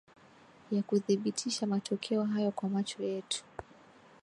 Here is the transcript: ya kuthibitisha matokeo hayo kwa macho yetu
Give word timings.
ya 0.71 0.83
kuthibitisha 0.83 1.65
matokeo 1.67 2.23
hayo 2.23 2.51
kwa 2.51 2.69
macho 2.69 3.03
yetu 3.03 3.43